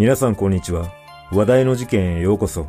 [0.00, 0.90] 皆さんこんにちは。
[1.30, 2.66] 話題の事件へようこそ。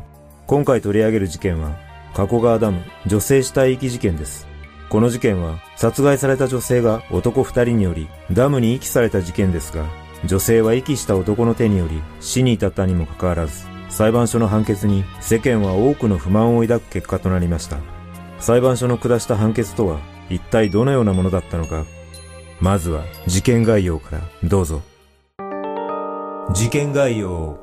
[0.47, 1.77] 今回取り上げる事件は、
[2.13, 4.49] 加古川ダム女性死体遺棄事件です。
[4.89, 9.85] この事件は、殺害された女性が男二人により、ダムに遺棄された事件ですが、
[10.25, 17.77] 女性は遺棄した男の手により、死に至ったにもかかわらず、裁判所の判決に世間は多くの不満を抱く結果となりました。
[18.39, 21.85] 裁判所の下した判決とは、一体どのようなものだったのか。
[22.59, 24.81] まずは、事件概要から、どうぞ。
[26.53, 27.57] 事件概要。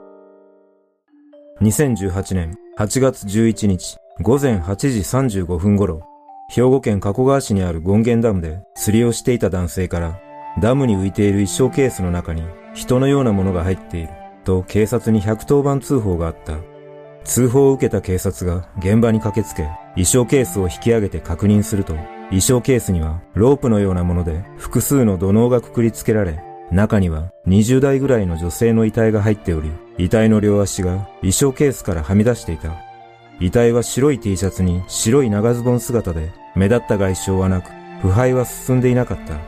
[1.61, 6.03] 2018年8月11日午前8時35分頃、
[6.49, 10.19] 兵庫県加古川市にある権現ダムで釣りをしていた男性から、
[10.63, 14.09] ダムに浮いている一生ケースの中に人のようなものが入っている
[14.45, 16.57] と警察に110番通報があった。
[17.25, 21.93] 通報を受けた警察が現場に駆けつけ、衣装ケースを引き上げて確認すると、
[22.29, 32.73] 衣装ケースにはロープのようなもので複数の土のがくくりつけられ、中には20代ぐらいの女性の遺体が入っており、遺体の両足が衣装ケースからはみ出していた。
[33.41, 37.71] 遺体は白い T シャツに白い長ズボン姿で、目立った外傷はなく、
[38.03, 39.39] 腐敗は進んでいなかった。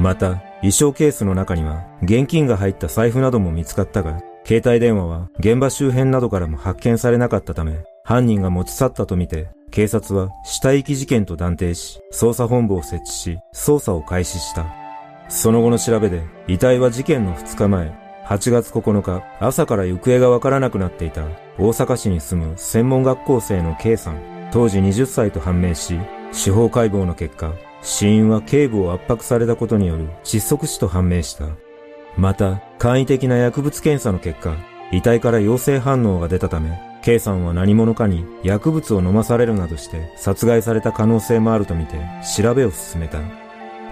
[0.00, 14.85] また、衣装ケースの中には現金が入った財布なども見つかったが、携帯電話は現場周辺などからも発見されなかったため、犯人が持ち去ったとみて、警察は死体遺棄事件と断定し、捜査本部を設置し、捜査を開始した。
[15.28, 17.92] その後の調べで、遺体は事件の2日前、
[18.26, 21.24] 8月9日、朝から行方がわからなくなっていた、
[21.58, 25.98] 大阪市に住む専門学校生の K さん、当時20歳と判明し、
[26.32, 31.46] 司法解剖の結果、死因は頸部を圧迫されたことによる窒息死と判明した。
[32.16, 34.56] また、簡易的な薬物検査の結果、
[34.90, 41.96] 遺体から陽性反応が出たため、K さんは何者かに薬物を飲まされるなどして殺害された可能性もあるとみて
[42.36, 43.20] 調べを進めた。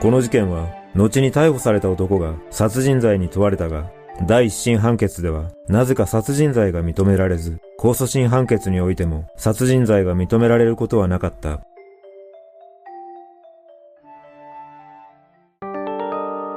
[0.01, 3.91] この事件は後に逮捕された男が殺人罪に問われたが、
[4.27, 11.61] 第一審判決では、なぜか殺人罪が認められず、控訴審判決においても殺人罪が認められることはなかった。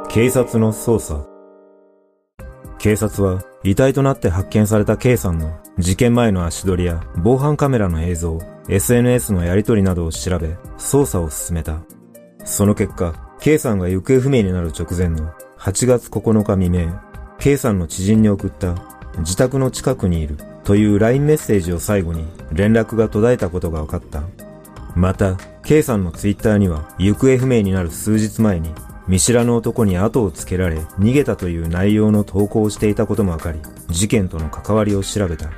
[0.09, 1.27] 警察の捜査。
[2.79, 8.39] 警察は遺体となって発見された K さんの事件前の足取りや防犯カメラの映像、
[8.69, 10.47] SNS のやり取りなどを調べ、
[10.77, 11.81] 捜査を進めた。
[12.45, 16.99] その結果、K さんが行方不明になる直前の8月9日未明、
[17.39, 18.75] K さんの知人に送った
[19.19, 24.23] 自宅の近くにいるという LINE メッセージを最後に連絡が途絶えたことが分かった。
[24.95, 28.73] また、K さんのツイッターには行方不明になる数日前に
[29.07, 33.59] 見知らぬ男に後をつけられ逃げたという内容の投稿をしていたことも分かり、
[33.89, 35.49] 事件との関わりを調べた。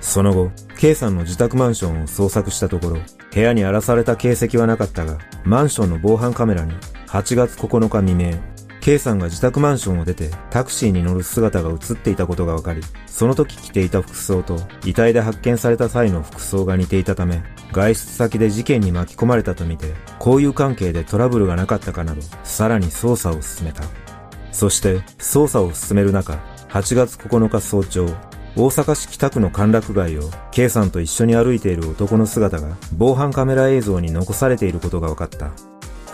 [0.00, 2.98] その後、K さんの自宅マンションを捜索したところ、
[3.32, 6.72] 部屋に荒らされた形跡はなかったが、マンションの防犯カメラに
[7.10, 8.38] 8月9日未明、
[8.80, 23.82] K さんが自宅マンションを出てタクシーに乗る姿が映っていたことが分かり、その時着ていた服装と遺体で発見された際の服装が似ていたため、外出先で事件に巻き込まれたとみて、交友関係でトラブルがなかったかなど、さらに捜査を進めた。
[24.52, 26.38] そして、捜査を進める中、
[26.68, 28.06] 8月9日早朝、
[28.54, 35.50] 大阪市北区の歓楽街を K さんと一緒に歩いている男の姿が防犯カメラ映像に残されていることが分かった。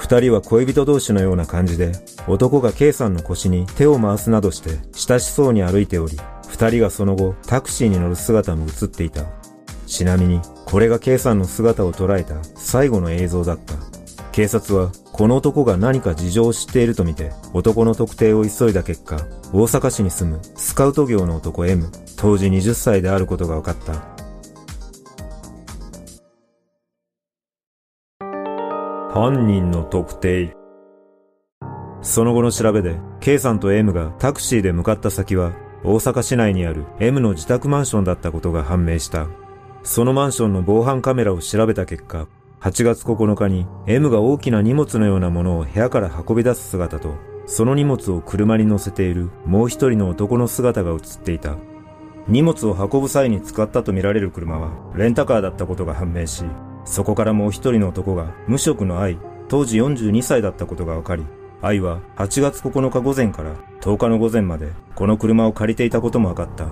[0.06, 1.90] 二人は恋人同士のような感じで、
[2.28, 6.16] 男が K さんの腰に手を回すなどして親しそうに歩いており、
[6.48, 9.24] 二人がその後タクシーに乗る姿も映っていた。
[9.88, 13.74] ちなみに、これが K さんの姿を捉えた最後の映像だった。
[14.30, 19.16] 警察は、この男が何か事情を知っているとみて、男の特定を急いだ結果、
[19.52, 24.15] 大阪市に住むスカウト業の男 M、当時20歳であることが分かった。
[29.18, 30.54] 犯人の特定。
[32.02, 35.52] その後の調べで、K さんと M がタクシーで向かった先は、
[35.82, 39.26] 大阪市内にある M の自宅マンションだったことが判明した。
[39.84, 42.28] そのマンションの防犯カメラを調べた結果、
[42.60, 47.14] 8月9日に M が大きな荷物のようなものを部屋から運び出す姿と、
[47.46, 51.56] その荷物を車に乗せているもう一人の男の姿が映っていた。
[52.28, 56.44] 荷物を運ぶ際に使ったとみられる車はレンタカーだったことが判明し、
[56.86, 59.18] そこからもう一人の男が無職の愛、
[59.48, 61.26] 当時42歳だったことが分かり、
[61.60, 66.68] 愛は8月9日午前から10日の午前までこの車を借りていたことも分かった。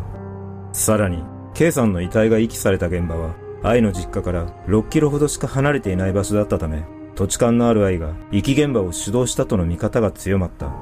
[0.73, 1.23] さらに、
[1.53, 6.85] K さんの遺体が遺棄された現場は、愛の実家から6キロほどしか離れていない場所だったため、
[7.15, 10.73] 土地勘のある愛が遺棄現場を主導したとの見方が強まった。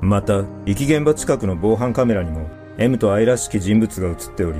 [0.00, 2.48] また、遺棄現場近くの防犯カメラにも
[2.78, 4.58] M と愛らしき人物が映っており、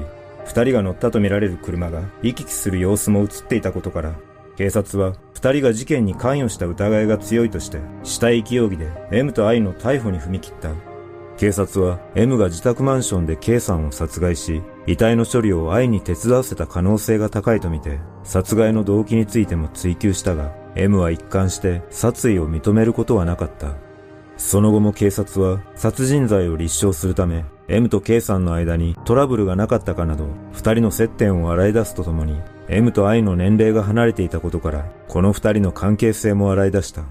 [0.50, 4.16] 二人が乗ったとみられる車が行き来する様子も映っていたことから、
[4.56, 10.72] 警察は二人が事件に関与した疑いが強いとして、死体遺棄容疑で M と I の逮捕に踏み切った。
[11.36, 23.76] 警察は M が自宅マンションで K さんを殺害し、遺体の処理を愛に手伝わせた可能性が高いとみて、殺害の動機についても追及したが、M は一貫して殺意を認めることはなかった。
[24.40, 37.04] その後も警察は殺人罪を立証するため、M と K さんの間にトラブルがなかったかなど、二人の接点を洗い出すとともに、M と I の年齢が離れていたことから、この二人の関係性も洗い出した。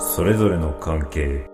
[0.00, 1.48] それぞれの関係。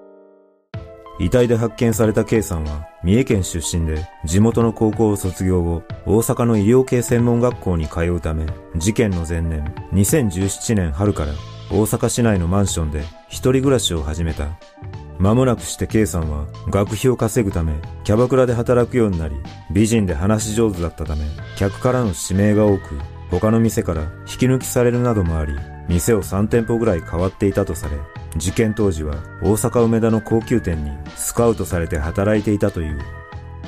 [1.18, 8.46] 遺体で発見された K さんは、三重県出身で、地元の高校を卒業後、大阪の医療系専門学校に通うため、
[8.76, 11.32] 事件の前年、2017年春から、
[11.70, 14.48] 大阪市内のマンションで一人暮らしを始めた。
[15.18, 17.72] 間もなくして K さんは学費を稼ぐため
[18.02, 19.36] キャバクラで働くようになり
[19.70, 21.24] 美人で話し上手だったため
[21.56, 22.98] 客からの指名が多く
[23.30, 25.54] 他の店から引き抜きされるなどもあり
[25.88, 27.96] 店を3店舗ぐらい変わっていたとされ
[28.36, 33.00] 事件当時は大阪梅田の高級店にスカウトされて働いていたという。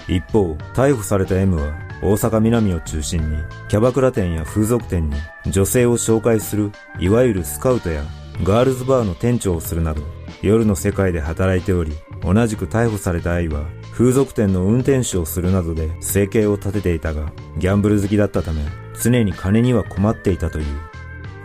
[0.09, 5.17] 一方、逮捕された M は大阪南を中心にキャバクラ店や風俗店に
[5.47, 6.71] 女性を紹介する
[7.01, 8.05] いわゆるスカウトや
[8.45, 10.03] ガールズバーの店長をするなど
[10.43, 11.93] 夜の世界で働いており
[12.23, 18.63] 同じく逮捕された愛は風俗店の運転手をするなどで生計を立てていたがギャンブル好きだったため
[19.03, 20.67] 常に金には困っていたという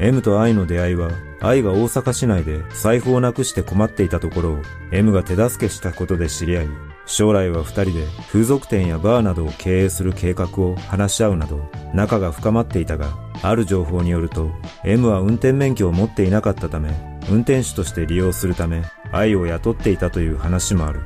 [0.01, 1.12] M と愛の出会いは
[1.42, 4.62] 愛が大阪市内で財布をなくして困っていたところを
[4.92, 6.68] M が手助けしたことで知り合い、
[7.06, 14.50] 将来は二人で風俗店やバーなどを経営する計画を話し合うなど仲が深まっていたが、ある情報によると
[14.83, 16.89] M は運転免許を持っていなかったため、
[17.30, 18.81] 運転手として利用するため
[19.12, 21.01] 愛を雇っていたという話もある。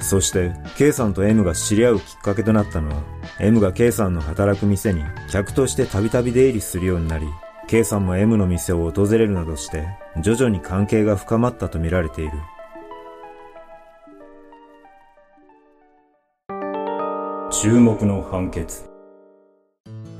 [0.00, 3.02] そして、K さんと M が知り合うきっかけとなったのは、
[3.40, 7.26] M が K さんの働く店に客としてたびたび出入りするようになり、
[7.68, 9.86] K さんも M の店を訪れるなどして、
[10.22, 12.32] 徐々に関係が深まったとみられている。
[17.52, 18.88] 注目の判決。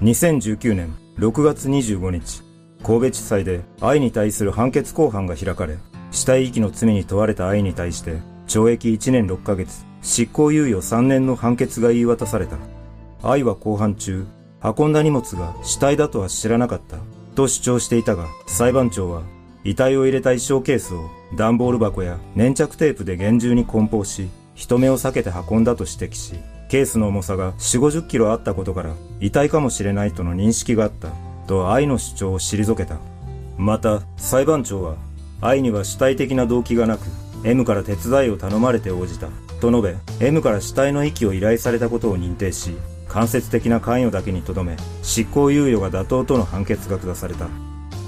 [0.02, 2.42] 2019年6月25日、
[2.82, 5.78] 神戸地裁で愛に対する判決公判が開かれ、
[6.10, 12.58] 死体遺棄の罪に問われた愛に対して、懲役1年6ヶ月、執行猶予3年の判決が言い渡された。
[13.22, 14.26] 愛は公判中、
[14.62, 16.98] 運んだ荷物が死体だとは知らなかった。
[17.38, 19.22] と主張していたが、裁判長は、
[19.62, 26.34] 遺体を入れた衣装ケースを段ボール箱や粘着テープで厳重に梱包し、人目を避けて運んだと指摘し、
[26.68, 28.90] ケースの重さが4、50キロあったことから、
[29.20, 31.10] 遺体かもしれないとの認識があった、
[31.46, 32.96] と愛の主張を退けた。
[33.56, 34.96] また、裁判長は、
[35.40, 37.02] 愛には主体的な動機がなく、
[37.44, 39.28] M から手伝いを頼まれて応じた、
[39.60, 42.76] と述べ、M から死体の遺棄を依頼されたことを認定し、
[43.08, 47.48] 間接的な関与だけにとどめ、執行猶予が妥当との判決が下された。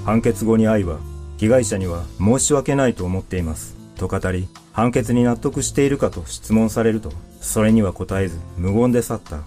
[0.05, 0.99] 判決後に愛は、
[1.39, 3.77] 被害者には申し訳ないと思っています。
[3.97, 9.41] と語り、判決に納得しているかと質問されると、それには答えず、無言で去った。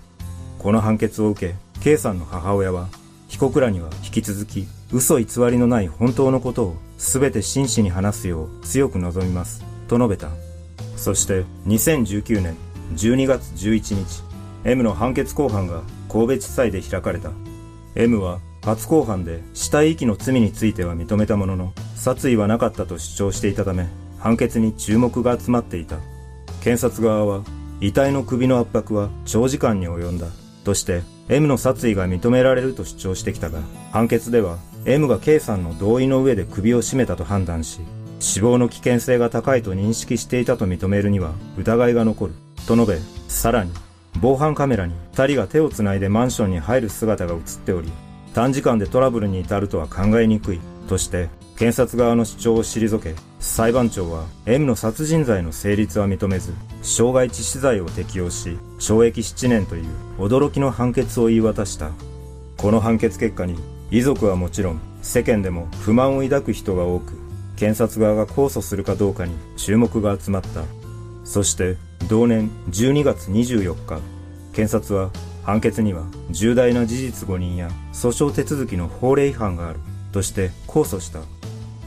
[0.59, 2.87] この判決を受け、K さんの母親は、
[3.27, 9.63] 被告らには引き続き、嘘偽りのない本当のことを全て真摯に話すよう強く望みます。
[9.87, 10.29] と述べた。
[10.95, 12.55] そして、2019年
[12.95, 14.23] 12月11日、
[14.65, 17.31] M の判決公判が神戸地裁で開かれた。
[17.95, 23.87] M は初公判で死体遺棄の罪については認めたものの、殺意はなかったと主張していたため、
[24.19, 25.97] 判決に注目が集まっていた。
[26.63, 27.43] 検察側は、
[27.81, 30.27] 遺体の首の圧迫は長時間に及んだ、
[30.63, 33.59] として、M の殺意が認められると主張してきたが、
[33.91, 37.81] 判決では、M が K さんの同意の上で首を絞めたと判断し、
[38.21, 42.33] 死亡の危険性が高いと認識していたと認めるには疑いが残る、
[42.65, 43.71] と述べ、さらに、
[44.21, 47.91] 防犯カメラに二人が手を繋いでマンションに入る姿が映っており、
[48.33, 59.85] 短時間でトラブルに至るとは考えにくい、として、検察側の主張を退け、裁判長は M の殺人罪の成立は認めず、傷害致死罪を適用し、懲役7年という
[60.17, 61.91] 驚きの判決を言い渡した。
[62.57, 63.55] この判決結果に、
[63.91, 67.13] 遺族はもちろん、世間でも不満を抱く人が多く、
[67.55, 70.63] 検察側が控訴するかどうかに注目が集まった。
[71.23, 71.77] そして、
[72.09, 74.01] 同年12月24日、
[74.53, 75.11] 検察は
[75.43, 79.79] 判決には重大な事実誤認や訴訟手続きの法令違反がある
[80.11, 81.19] として控訴した。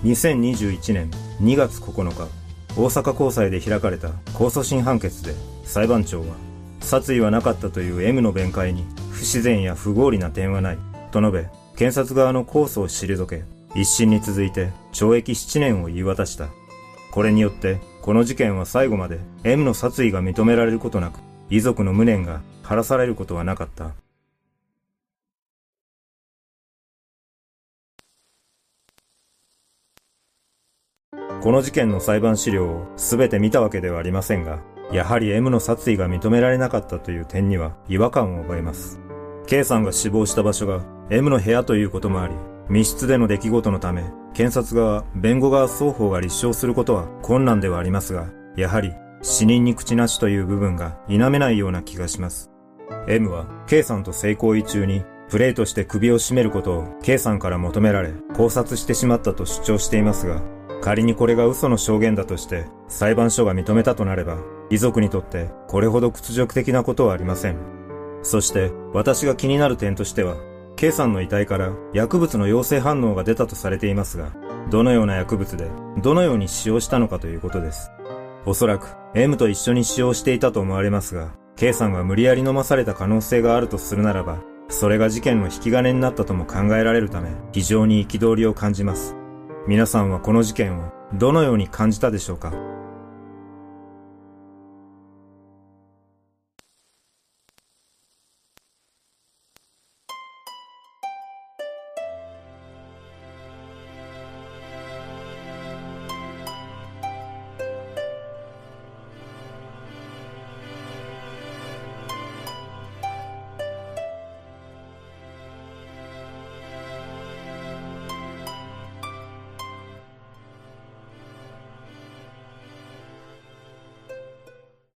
[0.04, 2.28] 2021年2月9日、
[2.76, 6.36] 大阪高裁で開かれた控訴審判決で裁判長は
[6.80, 10.78] 殺意はなかったという M の弁解に不自然や不合理な点はない
[11.10, 13.44] と述べ、検察側の控訴を退け、
[13.74, 16.48] 一審に続いて懲役7年を言い渡した。
[17.10, 21.18] これによってこの事件は最後まで M の殺意が認められることなく、
[21.50, 23.94] 遺族の無念が晴らされることはなかった。
[31.42, 34.60] この事件の裁判資料を全て見たわけではありませんが、
[34.92, 39.00] やはり M の殺意が認められなかったという点には違和感を覚えます。
[39.48, 42.34] K さんが死亡した場所が M の部屋ということもあり、
[42.68, 44.04] 密室での出来事のため、
[44.34, 48.92] 検察側、弁護側双方が立証することは困難ではありますが、やはり
[49.22, 52.50] 死人に口なしという部分が否めないような気がします。
[53.08, 60.42] M は K さんと性行為中にプレイとして首を絞めることを K さんから求められ考察してしまったと主張していますが、
[60.82, 64.38] 仮にこれが嘘の証言だとして裁判所が認めたとなれば、
[64.70, 67.56] 遺族にとってこれほど屈辱的なことはありません。
[68.22, 70.36] そして私が気になる点としては、
[70.76, 74.32] K さんの遺体から薬物の陽性反応が出たとされていますが、
[74.70, 75.70] どのような薬物で
[76.02, 77.90] どのように使用したのかということです。
[78.44, 89.16] おそらく M と一緒に使用していたと思われますが、K さんが無理やり飲まされた可能性があるとするならば、それが事件の引き金になったとも考えられるため、非常に憤りを感じます。
[89.66, 92.52] 皆さんはこの事件をどのように感じたでしょうか？